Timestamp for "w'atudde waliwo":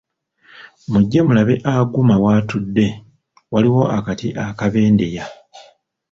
2.23-3.83